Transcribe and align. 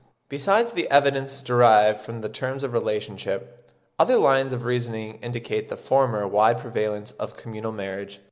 Besides 0.29 0.71
the 0.71 0.89
evidence 0.89 1.43
derived 1.43 1.99
from 1.99 2.21
the 2.21 2.27
terms 2.27 2.63
of 2.63 2.73
relationship, 2.73 3.69
other 3.99 4.15
lines 4.17 4.51
of 4.51 4.65
reasoning 4.65 5.19
indicate 5.21 5.69
the 5.69 5.77
former 5.77 6.27
wide 6.27 6.57
prevalence 6.57 7.11
of 7.19 7.37
communal 7.37 7.71
marriage. 7.71 8.19